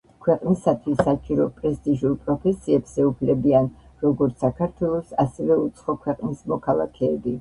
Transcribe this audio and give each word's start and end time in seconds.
ქვეყნისათვის 0.25 1.01
საჭირო 1.07 1.43
პრესტიჟულ 1.57 2.15
პროფესიებს 2.29 2.95
ეუფლებიან, 3.03 3.69
როგორც 4.07 4.43
საქართველოს, 4.47 5.13
ასევე 5.25 5.59
უცხო 5.67 5.97
ქვეყნის 6.07 6.43
მოქალაქეები. 6.55 7.29